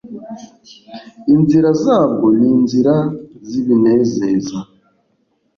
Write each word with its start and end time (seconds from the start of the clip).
inzira 1.33 1.69
zabwo 1.83 2.25
ni 2.37 2.47
inzira 2.55 2.95
z’ibinezeza, 3.47 4.57